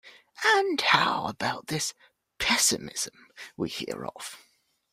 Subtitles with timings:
[0.43, 1.93] And how about this
[2.39, 4.39] pessimism we hear of?